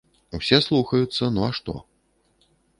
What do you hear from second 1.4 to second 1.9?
а што.